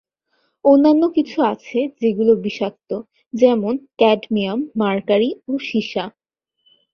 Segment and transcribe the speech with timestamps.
[0.65, 2.89] অন্যান্য কিছু আছে যেগুলো বিষাক্ত
[3.33, 6.05] যেমন- ক্যাডমিয়াম, মার্কারি ও সীসা।